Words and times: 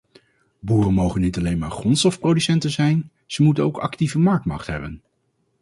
Boeren 0.59 0.93
mogen 0.93 1.21
niet 1.21 1.37
alleen 1.37 1.57
maar 1.57 1.71
grondstofproducenten 1.71 2.69
zijn; 2.71 3.11
ze 3.25 3.43
moeten 3.43 3.63
ook 3.63 3.77
actieve 3.77 4.19
marktmacht 4.19 4.67
hebben. 4.67 5.01